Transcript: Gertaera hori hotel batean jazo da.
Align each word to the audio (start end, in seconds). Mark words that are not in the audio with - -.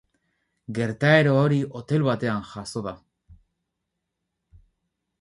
Gertaera 0.77 1.35
hori 1.41 1.59
hotel 1.81 2.07
batean 2.09 2.41
jazo 2.55 2.85
da. 2.91 2.97